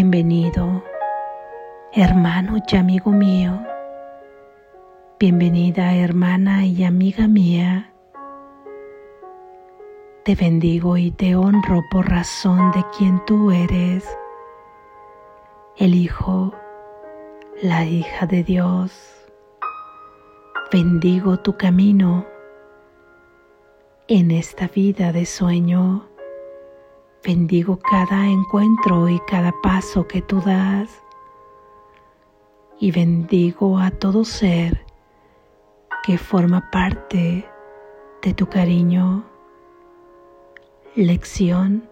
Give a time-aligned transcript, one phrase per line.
[0.00, 0.84] Bienvenido,
[1.92, 3.60] hermano y amigo mío.
[5.18, 7.92] Bienvenida, hermana y amiga mía.
[10.24, 14.08] Te bendigo y te honro por razón de quien tú eres,
[15.78, 16.54] el Hijo,
[17.60, 19.26] la hija de Dios.
[20.70, 22.24] Bendigo tu camino
[24.06, 26.08] en esta vida de sueño
[27.24, 31.02] Bendigo cada encuentro y cada paso que tú das.
[32.78, 34.86] Y bendigo a todo ser
[36.04, 37.44] que forma parte
[38.22, 39.24] de tu cariño.
[40.94, 41.88] Lección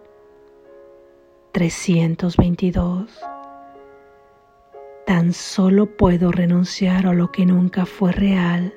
[1.51, 3.19] 322.
[5.05, 8.73] Tan solo puedo renunciar a lo que nunca fue real.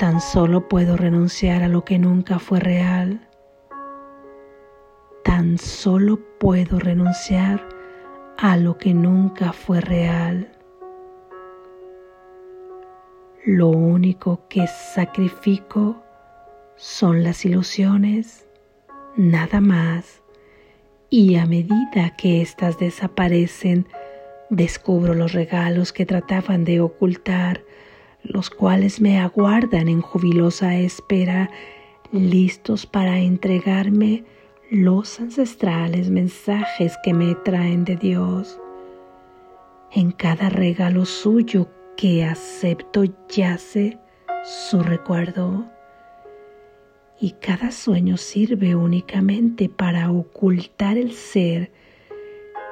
[0.00, 3.28] Tan solo puedo renunciar a lo que nunca fue real
[5.24, 7.66] tan solo puedo renunciar
[8.36, 10.52] a lo que nunca fue real.
[13.44, 16.02] Lo único que sacrifico
[16.76, 18.46] son las ilusiones,
[19.16, 20.22] nada más.
[21.08, 23.86] Y a medida que éstas desaparecen,
[24.50, 27.62] descubro los regalos que trataban de ocultar,
[28.22, 31.50] los cuales me aguardan en jubilosa espera,
[32.12, 34.24] listos para entregarme
[34.70, 38.58] los ancestrales mensajes que me traen de Dios.
[39.92, 43.98] En cada regalo suyo que acepto yace
[44.42, 45.66] su recuerdo
[47.20, 51.70] y cada sueño sirve únicamente para ocultar el ser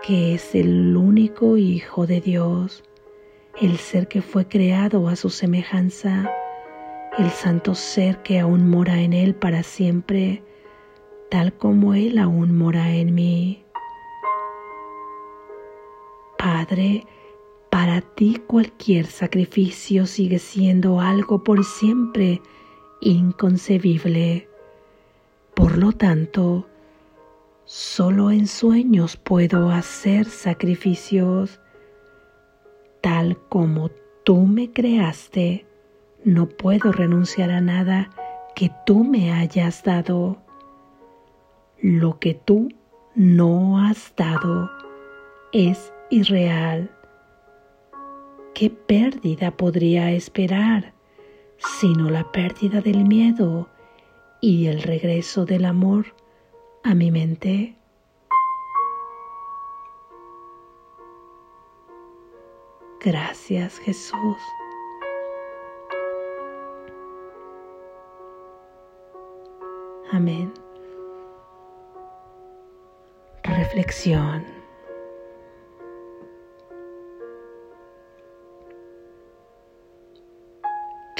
[0.02, 2.82] que es el único Hijo de Dios,
[3.60, 6.28] el ser que fue creado a su semejanza,
[7.18, 10.42] el santo ser que aún mora en Él para siempre,
[11.32, 13.64] tal como Él aún mora en mí.
[16.36, 17.06] Padre,
[17.70, 22.42] para ti cualquier sacrificio sigue siendo algo por siempre
[23.00, 24.46] inconcebible.
[25.54, 26.66] Por lo tanto,
[27.64, 31.60] solo en sueños puedo hacer sacrificios.
[33.00, 33.90] Tal como
[34.22, 35.64] tú me creaste,
[36.24, 38.10] no puedo renunciar a nada
[38.54, 40.42] que tú me hayas dado
[41.82, 42.68] lo que tú
[43.16, 44.70] no has dado
[45.52, 46.90] es irreal.
[48.54, 50.94] ¿Qué pérdida podría esperar
[51.58, 53.68] sino la pérdida del miedo
[54.40, 56.06] y el regreso del amor
[56.84, 57.76] a mi mente?
[63.00, 64.38] Gracias Jesús.
[70.12, 70.61] Amén.
[73.72, 74.44] Reflexión.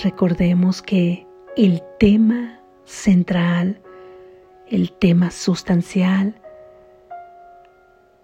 [0.02, 1.26] Recordemos que
[1.56, 3.80] el tema central,
[4.68, 6.34] el tema sustancial,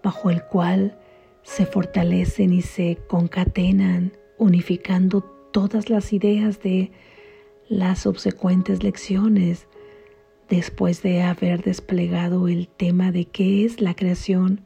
[0.02, 0.98] bajo el cual
[1.42, 5.22] se fortalecen y se concatenan, unificando
[5.52, 6.92] todas las ideas de
[7.68, 9.68] las subsecuentes lecciones,
[10.48, 14.62] después de haber desplegado el tema de qué es la creación,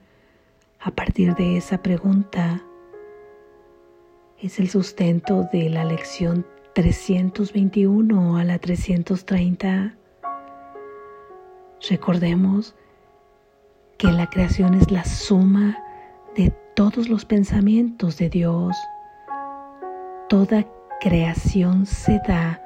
[0.81, 2.63] a partir de esa pregunta,
[4.39, 9.95] es el sustento de la lección 321 a la 330.
[11.89, 12.75] Recordemos
[13.99, 15.79] que la creación es la suma
[16.35, 18.77] de todos los pensamientos de Dios.
[20.29, 20.67] Toda
[21.01, 22.62] creación se da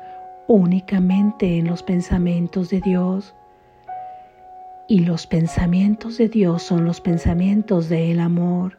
[0.49, 3.35] únicamente en los pensamientos de Dios.
[4.89, 8.79] Y los pensamientos de Dios son los pensamientos del amor.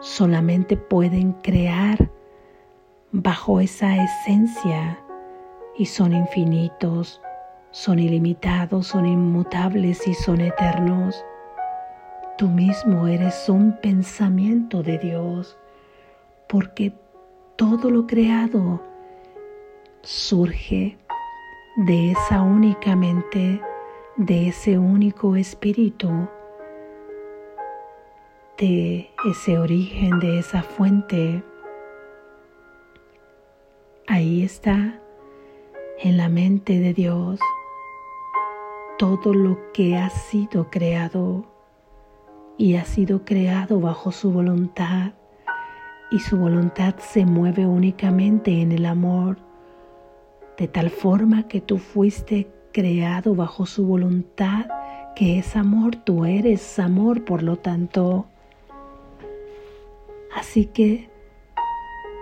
[0.00, 2.10] Solamente pueden crear
[3.12, 4.98] bajo esa esencia
[5.78, 7.22] y son infinitos,
[7.70, 11.24] son ilimitados, son inmutables y son eternos.
[12.36, 15.56] Tú mismo eres un pensamiento de Dios,
[16.48, 16.92] porque
[17.56, 18.91] todo lo creado
[20.02, 20.98] surge
[21.76, 23.60] de esa única mente,
[24.16, 26.28] de ese único espíritu,
[28.58, 31.42] de ese origen, de esa fuente.
[34.08, 35.00] Ahí está,
[36.00, 37.38] en la mente de Dios,
[38.98, 41.46] todo lo que ha sido creado
[42.58, 45.12] y ha sido creado bajo su voluntad
[46.10, 49.51] y su voluntad se mueve únicamente en el amor
[50.58, 54.66] de tal forma que tú fuiste creado bajo su voluntad
[55.14, 58.26] que es amor, tú eres amor, por lo tanto.
[60.34, 61.10] Así que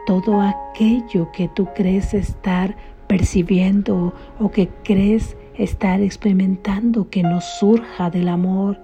[0.06, 8.10] todo aquello que tú crees estar percibiendo o que crees estar experimentando que no surja
[8.10, 8.78] del amor,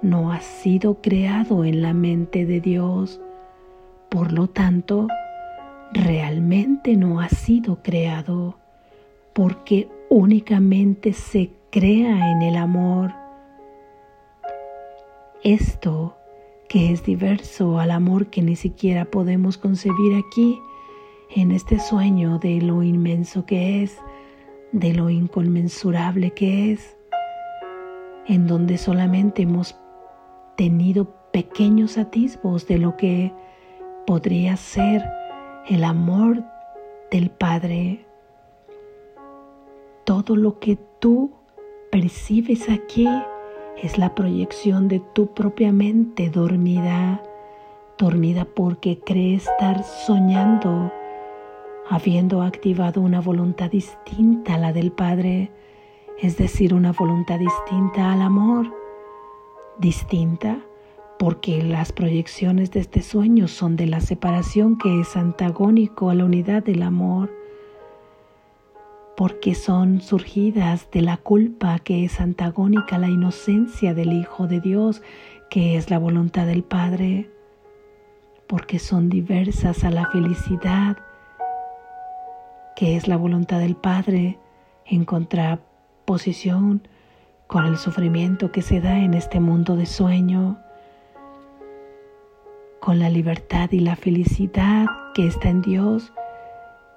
[0.00, 3.20] no ha sido creado en la mente de Dios.
[4.08, 5.06] Por lo tanto,
[5.92, 8.56] realmente no ha sido creado
[9.32, 13.12] porque únicamente se crea en el amor.
[15.42, 16.16] Esto
[16.68, 20.58] que es diverso al amor que ni siquiera podemos concebir aquí,
[21.34, 23.98] en este sueño de lo inmenso que es,
[24.72, 26.96] de lo inconmensurable que es,
[28.26, 29.76] en donde solamente hemos
[30.56, 33.32] tenido pequeños atisbos de lo que
[34.06, 35.02] podría ser
[35.68, 36.42] el amor
[37.10, 38.04] del Padre.
[40.04, 41.30] Todo lo que tú
[41.90, 43.08] percibes aquí
[43.80, 47.22] es la proyección de tu propia mente dormida,
[47.96, 50.92] dormida porque cree estar soñando,
[51.88, 55.52] habiendo activado una voluntad distinta a la del Padre,
[56.18, 58.66] es decir, una voluntad distinta al amor,
[59.78, 60.58] distinta
[61.22, 66.24] porque las proyecciones de este sueño son de la separación que es antagónico a la
[66.24, 67.32] unidad del amor,
[69.16, 74.58] porque son surgidas de la culpa que es antagónica a la inocencia del Hijo de
[74.58, 75.00] Dios,
[75.48, 77.30] que es la voluntad del Padre,
[78.48, 80.96] porque son diversas a la felicidad,
[82.74, 84.40] que es la voluntad del Padre,
[84.86, 86.82] en contraposición
[87.46, 90.58] con el sufrimiento que se da en este mundo de sueño,
[92.82, 96.12] con la libertad y la felicidad que está en Dios,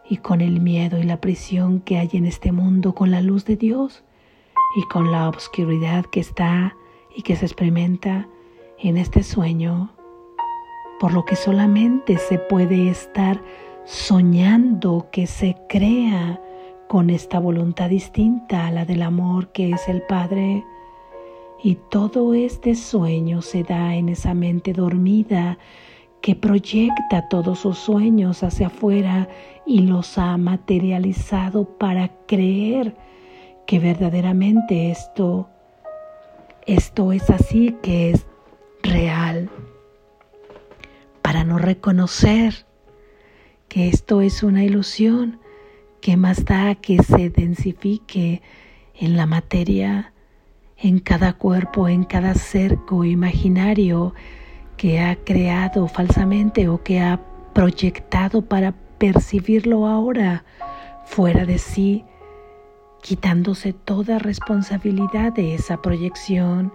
[0.09, 3.45] y con el miedo y la prisión que hay en este mundo con la luz
[3.45, 4.03] de Dios
[4.75, 6.75] y con la oscuridad que está
[7.15, 8.27] y que se experimenta
[8.79, 9.91] en este sueño,
[10.99, 13.41] por lo que solamente se puede estar
[13.85, 16.41] soñando que se crea
[16.87, 20.65] con esta voluntad distinta a la del amor que es el Padre.
[21.65, 25.57] Y todo este sueño se da en esa mente dormida
[26.21, 29.27] que proyecta todos sus sueños hacia afuera
[29.65, 32.95] y los ha materializado para creer
[33.65, 35.49] que verdaderamente esto,
[36.67, 38.27] esto es así, que es
[38.83, 39.49] real,
[41.23, 42.67] para no reconocer
[43.69, 45.39] que esto es una ilusión,
[45.99, 48.43] que más da que se densifique
[48.93, 50.13] en la materia,
[50.77, 54.13] en cada cuerpo, en cada cerco imaginario,
[54.77, 57.21] que ha creado falsamente o que ha
[57.53, 60.43] proyectado para percibirlo ahora
[61.05, 62.03] fuera de sí,
[63.01, 66.73] quitándose toda responsabilidad de esa proyección,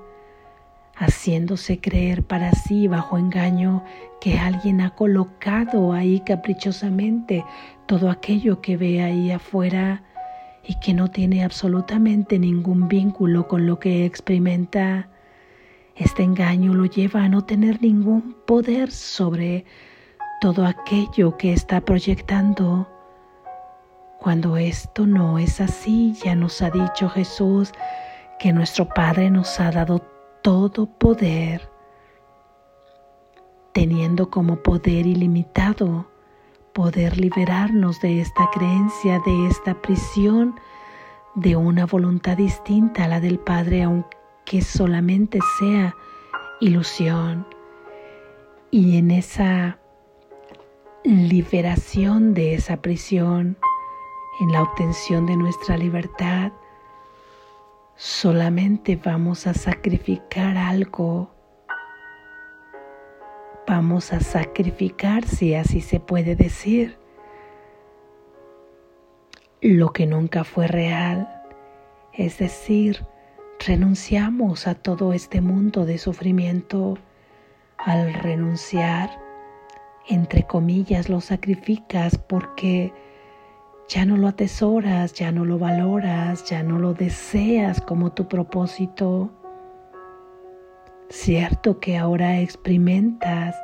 [0.96, 3.82] haciéndose creer para sí bajo engaño
[4.20, 7.44] que alguien ha colocado ahí caprichosamente
[7.86, 10.02] todo aquello que ve ahí afuera
[10.70, 15.08] y que no tiene absolutamente ningún vínculo con lo que experimenta
[15.96, 19.64] este engaño lo lleva a no tener ningún poder sobre
[20.40, 22.88] todo aquello que está proyectando.
[24.20, 27.72] Cuando esto no es así, ya nos ha dicho Jesús
[28.38, 29.98] que nuestro Padre nos ha dado
[30.40, 31.68] todo poder,
[33.72, 36.09] teniendo como poder ilimitado
[36.72, 40.58] poder liberarnos de esta creencia, de esta prisión,
[41.34, 45.94] de una voluntad distinta a la del Padre, aunque que solamente sea
[46.60, 47.46] ilusión.
[48.72, 49.78] Y en esa
[51.04, 53.56] liberación de esa prisión,
[54.40, 56.50] en la obtención de nuestra libertad,
[57.94, 61.30] solamente vamos a sacrificar algo.
[63.70, 66.98] Vamos a sacrificar, si así se puede decir,
[69.60, 71.28] lo que nunca fue real,
[72.12, 73.06] es decir,
[73.64, 76.98] renunciamos a todo este mundo de sufrimiento.
[77.78, 79.08] Al renunciar,
[80.08, 82.92] entre comillas, lo sacrificas porque
[83.88, 89.30] ya no lo atesoras, ya no lo valoras, ya no lo deseas como tu propósito.
[91.10, 93.56] Cierto que ahora experimentas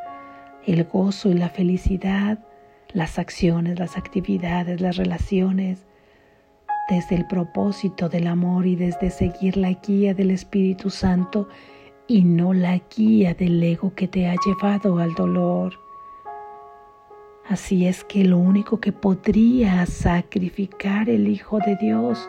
[0.67, 2.41] el gozo y la felicidad,
[2.93, 5.87] las acciones, las actividades, las relaciones,
[6.91, 11.49] desde el propósito del amor y desde seguir la guía del Espíritu Santo
[12.09, 15.79] y no la guía del ego que te ha llevado al dolor.
[17.49, 22.29] Así es que lo único que podría sacrificar el Hijo de Dios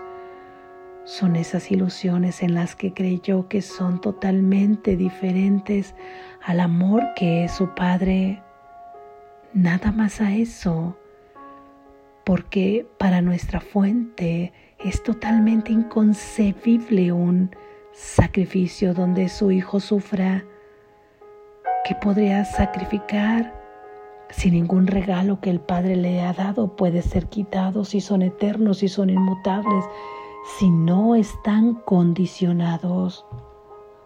[1.07, 5.95] son esas ilusiones en las que creyó que son totalmente diferentes
[6.43, 8.43] al amor que es su Padre.
[9.53, 10.97] Nada más a eso,
[12.25, 14.51] porque para nuestra fuente
[14.83, 17.55] es totalmente inconcebible un
[17.93, 20.43] sacrificio donde su hijo sufra.
[21.85, 23.53] que podría sacrificar
[24.29, 28.79] si ningún regalo que el Padre le ha dado puede ser quitado, si son eternos,
[28.79, 29.85] si son inmutables,
[30.55, 33.25] si no están condicionados?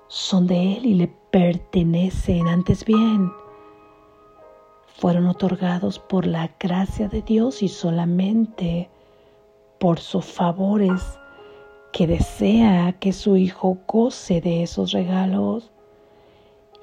[0.08, 3.32] Son de Él y le pertenecen antes bien.
[4.98, 8.90] Fueron otorgados por la gracia de Dios y solamente
[9.80, 11.02] por sus favores
[11.94, 15.72] que desea que su hijo goce de esos regalos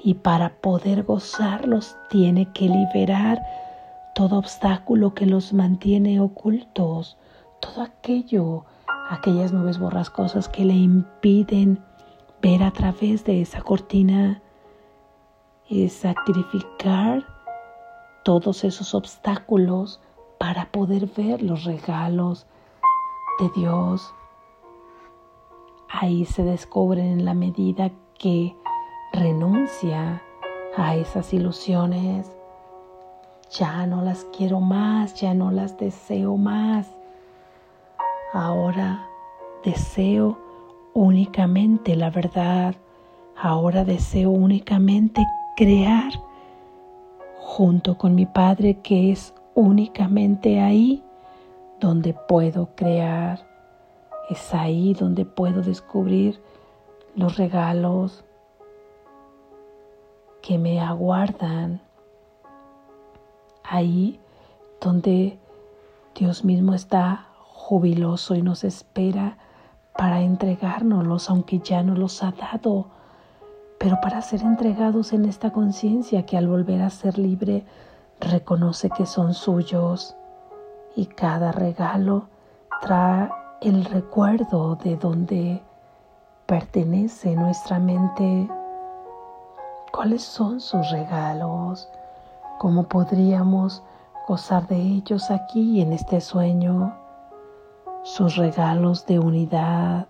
[0.02, 3.42] y para poder gozarlos tiene que liberar
[4.14, 7.16] todo obstáculo que los mantiene ocultos,
[7.60, 8.64] todo aquello,
[9.08, 11.82] aquellas nubes borrascosas que le impiden
[12.42, 14.42] ver a través de esa cortina
[15.68, 17.24] y sacrificar
[18.22, 20.00] todos esos obstáculos
[20.38, 22.46] para poder ver los regalos
[23.38, 24.14] de Dios.
[25.88, 28.54] Ahí se descubren en la medida que
[29.12, 30.22] renuncia
[30.76, 32.30] a esas ilusiones.
[33.50, 36.97] Ya no las quiero más, ya no las deseo más.
[38.32, 39.08] Ahora
[39.64, 40.38] deseo
[40.92, 42.74] únicamente la verdad.
[43.36, 45.24] Ahora deseo únicamente
[45.56, 46.12] crear
[47.38, 51.02] junto con mi Padre que es únicamente ahí
[51.80, 53.46] donde puedo crear.
[54.28, 56.38] Es ahí donde puedo descubrir
[57.16, 58.24] los regalos,
[60.42, 61.80] que me aguardan
[63.64, 64.20] ahí
[64.80, 65.38] donde
[66.14, 67.27] Dios mismo está
[67.68, 69.36] jubiloso y nos espera
[69.94, 72.86] para entregárnoslos, aunque ya no los ha dado,
[73.78, 77.66] pero para ser entregados en esta conciencia que al volver a ser libre
[78.20, 80.16] reconoce que son suyos.
[80.96, 82.28] Y cada regalo
[82.80, 83.28] trae
[83.60, 85.62] el recuerdo de donde
[86.46, 88.48] pertenece nuestra mente.
[89.92, 91.86] Cuáles son sus regalos,
[92.58, 93.82] cómo podríamos
[94.26, 96.97] gozar de ellos aquí en este sueño,
[98.02, 100.08] sus regalos de unidad,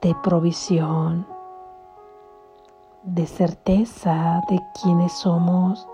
[0.00, 1.26] de provisión,
[3.02, 5.88] de certeza de quiénes somos,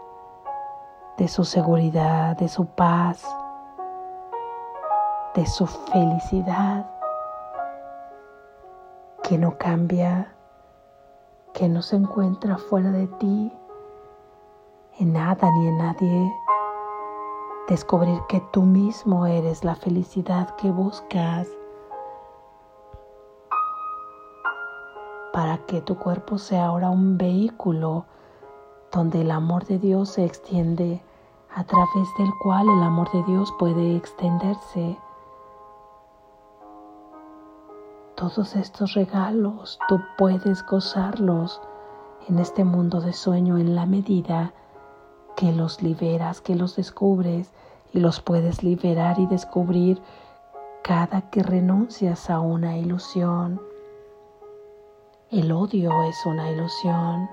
[1.17, 3.25] de su seguridad, de su paz,
[5.35, 6.91] de su felicidad
[9.23, 10.35] que no cambia
[11.55, 13.53] que no se encuentra fuera de ti,
[14.99, 16.33] en nada ni en nadie.
[17.69, 21.49] Descubrir que tú mismo eres la felicidad que buscas
[25.33, 28.05] para que tu cuerpo sea ahora un vehículo
[28.93, 31.03] donde el amor de Dios se extiende,
[31.55, 34.99] a través del cual el amor de Dios puede extenderse.
[38.15, 41.63] Todos estos regalos tú puedes gozarlos
[42.29, 44.53] en este mundo de sueño en la medida
[45.37, 47.51] que los liberas, que los descubres
[47.93, 50.01] y los puedes liberar y descubrir
[50.83, 53.61] cada que renuncias a una ilusión.
[55.31, 57.29] El odio es una ilusión.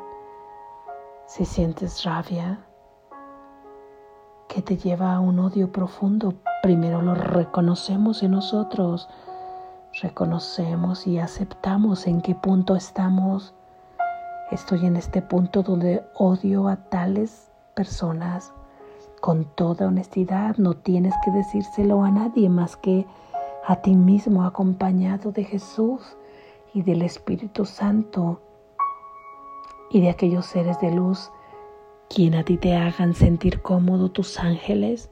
[1.28, 2.60] Si sientes rabia,
[4.48, 9.08] que te lleva a un odio profundo, primero lo reconocemos en nosotros
[10.00, 13.54] reconocemos y aceptamos en qué punto estamos.
[14.52, 18.54] Estoy en este punto donde odio a tales personas.
[19.20, 23.06] Con toda honestidad, no tienes que decírselo a nadie más que
[23.66, 26.18] a ti mismo acompañado de Jesús
[26.74, 28.42] y del Espíritu Santo
[29.92, 31.32] y de aquellos seres de luz
[32.14, 35.10] quien a ti te hagan sentir cómodo tus ángeles.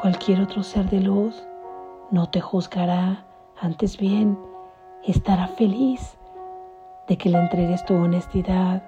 [0.00, 1.46] Cualquier otro ser de luz
[2.10, 3.26] no te juzgará
[3.60, 4.38] antes bien,
[5.04, 6.16] estará feliz
[7.08, 8.82] de que le entregues tu honestidad,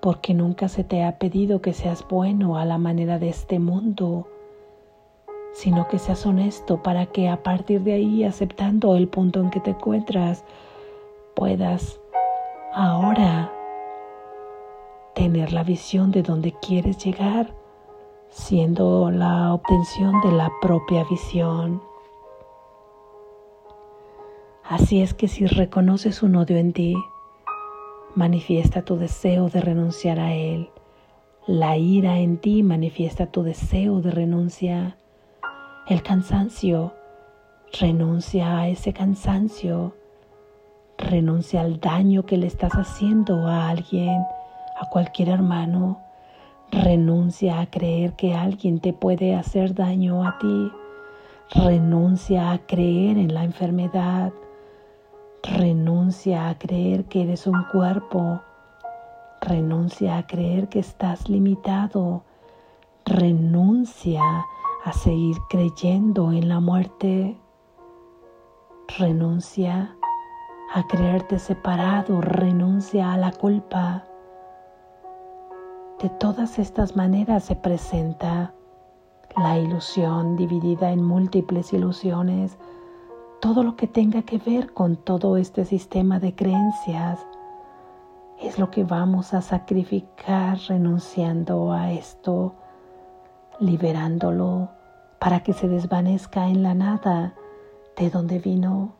[0.00, 4.28] porque nunca se te ha pedido que seas bueno a la manera de este mundo,
[5.52, 9.60] sino que seas honesto para que a partir de ahí, aceptando el punto en que
[9.60, 10.44] te encuentras,
[11.34, 12.00] puedas
[12.72, 13.52] ahora
[15.14, 17.52] tener la visión de donde quieres llegar,
[18.30, 21.82] siendo la obtención de la propia visión.
[24.62, 26.94] Así es que si reconoces un odio en ti,
[28.14, 30.70] manifiesta tu deseo de renunciar a él.
[31.46, 34.96] La ira en ti manifiesta tu deseo de renuncia.
[35.88, 36.92] El cansancio
[37.72, 39.94] Renuncia a ese cansancio.
[40.96, 44.22] Renuncia al daño que le estás haciendo a alguien,
[44.80, 46.00] a cualquier hermano.
[46.72, 50.72] Renuncia a creer que alguien te puede hacer daño a ti.
[51.54, 54.32] Renuncia a creer en la enfermedad.
[55.42, 58.40] Renuncia a creer que eres un cuerpo.
[59.40, 62.22] Renuncia a creer que estás limitado.
[63.04, 64.22] Renuncia
[64.84, 67.38] a seguir creyendo en la muerte.
[68.98, 69.94] Renuncia
[70.74, 74.04] a creerte separado, renuncia a la culpa.
[76.00, 78.52] De todas estas maneras se presenta
[79.36, 82.58] la ilusión dividida en múltiples ilusiones,
[83.40, 87.24] todo lo que tenga que ver con todo este sistema de creencias
[88.40, 92.54] es lo que vamos a sacrificar renunciando a esto,
[93.60, 94.70] liberándolo
[95.20, 97.34] para que se desvanezca en la nada
[97.96, 98.94] de donde vino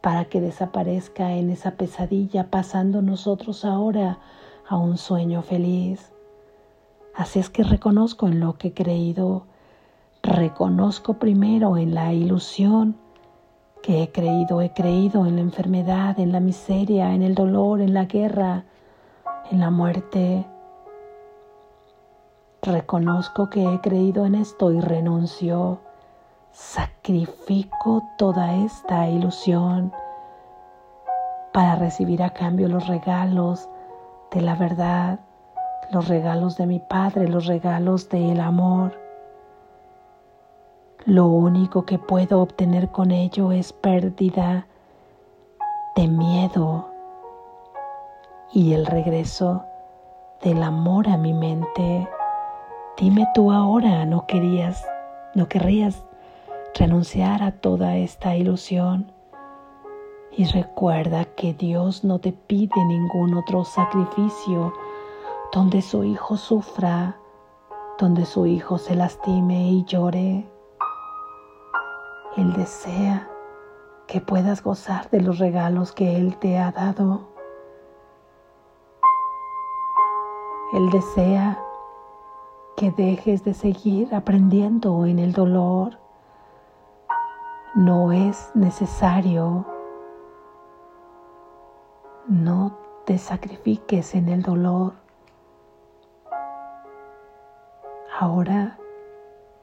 [0.00, 4.18] para que desaparezca en esa pesadilla, pasando nosotros ahora
[4.68, 6.12] a un sueño feliz.
[7.14, 9.44] Así es que reconozco en lo que he creído,
[10.22, 12.96] reconozco primero en la ilusión
[13.82, 17.92] que he creído, he creído en la enfermedad, en la miseria, en el dolor, en
[17.92, 18.64] la guerra,
[19.50, 20.46] en la muerte.
[22.62, 25.80] Reconozco que he creído en esto y renuncio
[26.52, 29.92] sacrifico toda esta ilusión
[31.52, 33.68] para recibir a cambio los regalos
[34.30, 35.20] de la verdad,
[35.90, 39.01] los regalos de mi Padre, los regalos del amor.
[41.06, 44.68] Lo único que puedo obtener con ello es pérdida
[45.96, 46.86] de miedo
[48.52, 49.64] y el regreso
[50.42, 52.08] del amor a mi mente.
[52.96, 54.86] Dime tú ahora, no querías,
[55.34, 56.04] no querrías
[56.72, 59.10] renunciar a toda esta ilusión
[60.30, 64.72] y recuerda que Dios no te pide ningún otro sacrificio
[65.52, 67.16] donde su hijo sufra,
[67.98, 70.51] donde su hijo se lastime y llore.
[72.36, 73.28] Él desea
[74.06, 77.28] que puedas gozar de los regalos que Él te ha dado.
[80.72, 81.58] Él desea
[82.76, 85.98] que dejes de seguir aprendiendo en el dolor,
[87.74, 89.66] no es necesario.
[92.28, 94.94] No te sacrifiques en el dolor.
[98.18, 98.78] Ahora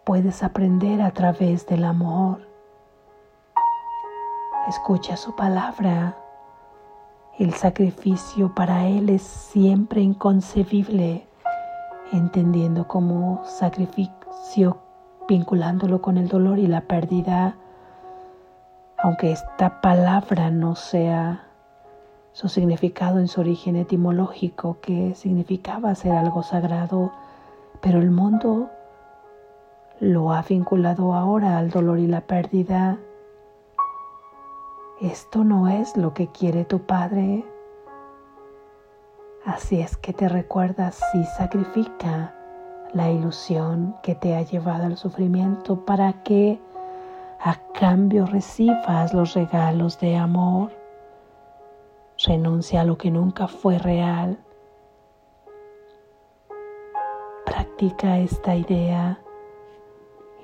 [0.05, 2.48] puedes aprender a través del amor.
[4.69, 6.15] Escucha su palabra.
[7.38, 11.27] El sacrificio para Él es siempre inconcebible,
[12.13, 14.77] entendiendo como sacrificio
[15.27, 17.55] vinculándolo con el dolor y la pérdida
[19.01, 21.45] aunque esta palabra no sea
[22.34, 27.12] su significado en su origen etimológico, que significaba ser algo sagrado,
[27.82, 28.69] pero el mundo
[30.01, 32.97] lo ha vinculado ahora al dolor y la pérdida.
[35.01, 37.45] Esto no es lo que quiere tu Padre.
[39.45, 42.35] Así es que te recuerdas si sacrifica
[42.91, 46.59] la ilusión que te ha llevado al sufrimiento para que
[47.39, 50.73] a cambio recibas los regalos de amor.
[52.25, 54.38] Renuncia a lo que nunca fue real.
[57.45, 59.17] Practica esta idea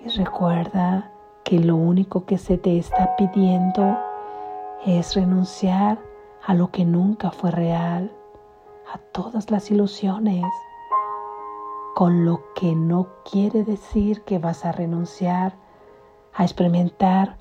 [0.06, 1.12] y recuerda
[1.44, 4.05] que lo único que se te está pidiendo
[4.86, 6.00] es renunciar
[6.46, 8.16] a lo que nunca fue real,
[8.94, 10.46] a todas las ilusiones,
[11.96, 15.56] con lo que no quiere decir que vas a renunciar
[16.34, 17.38] a experimentar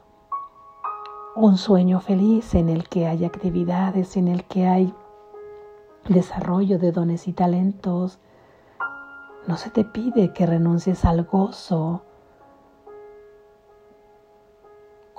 [1.37, 4.95] un sueño feliz en el que hay actividades, en el que hay
[6.09, 8.21] desarrollo de dones y talentos.
[9.47, 12.05] No se te pide que renuncies al gozo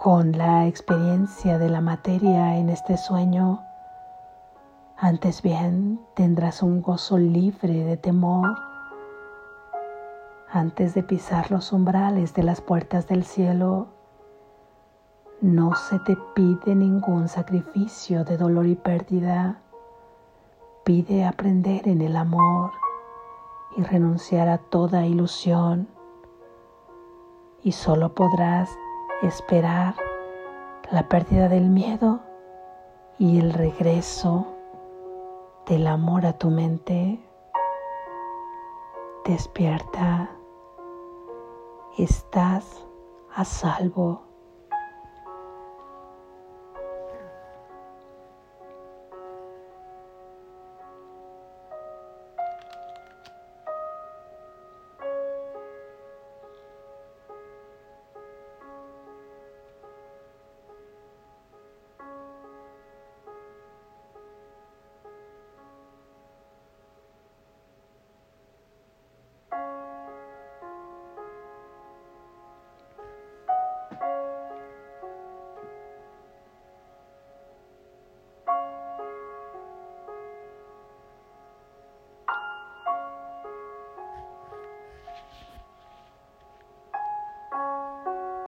[0.06, 3.64] con la experiencia de la materia en este sueño.
[4.98, 8.56] Antes bien tendrás un gozo libre de temor
[10.52, 13.88] antes de pisar los umbrales de las puertas del cielo,
[15.42, 19.60] no se te pide ningún sacrificio de dolor y pérdida.
[20.84, 22.74] Pide aprender en el amor
[23.76, 25.88] y renunciar a toda ilusión.
[27.64, 28.70] Y solo podrás
[29.22, 29.96] esperar
[30.92, 32.20] la pérdida del miedo
[33.18, 34.48] y el regreso
[35.68, 37.20] del amor a tu mente.
[39.26, 40.30] Despierta
[41.98, 42.86] estás
[43.34, 44.25] a salvo.